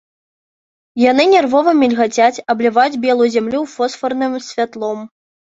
Яны 1.01 1.23
нервова 1.33 1.71
мільгацяць, 1.83 2.43
абліваюць 2.55 2.97
белую 3.07 3.29
зямлю 3.39 3.61
фосфарным 3.75 4.39
святлом. 4.51 5.07